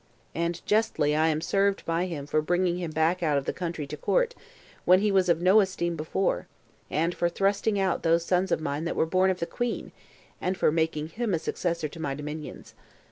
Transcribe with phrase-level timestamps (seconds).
[0.33, 3.85] And justly I am served by him for bringing him back out of the country
[3.85, 4.33] to court,
[4.83, 6.47] when he was of no esteem before,
[6.89, 9.91] and for thrusting out those sons of mine that were born of the queen,
[10.41, 12.73] and for making him a successor to my dominions.